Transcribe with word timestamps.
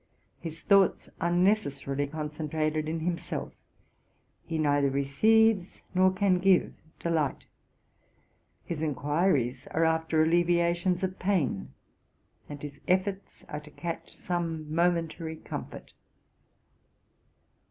His 0.39 0.63
thoughts 0.63 1.11
are 1.19 1.29
necessarily 1.29 2.07
concentered 2.07 2.89
in 2.89 3.01
himself; 3.01 3.53
he 4.43 4.57
neither 4.57 4.89
receives 4.89 5.83
nor 5.93 6.11
can 6.11 6.39
give 6.39 6.73
delight; 6.97 7.45
his 8.65 8.81
enquiries 8.81 9.67
are 9.67 9.85
after 9.85 10.23
alleviations 10.23 11.03
of 11.03 11.19
pain, 11.19 11.73
and 12.49 12.63
his 12.63 12.79
efforts 12.87 13.45
are 13.47 13.59
to 13.59 13.69
catch 13.69 14.15
some 14.15 14.73
momentary 14.73 15.35
comfort. 15.35 15.93